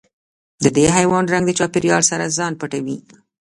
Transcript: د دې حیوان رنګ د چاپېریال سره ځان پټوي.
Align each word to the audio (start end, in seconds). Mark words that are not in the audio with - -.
د 0.63 0.65
دې 0.77 0.85
حیوان 0.95 1.25
رنګ 1.33 1.43
د 1.47 1.51
چاپېریال 1.59 2.03
سره 2.11 2.33
ځان 2.37 2.53
پټوي. 2.59 2.97